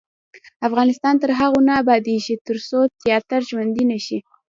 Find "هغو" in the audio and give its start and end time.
1.39-1.59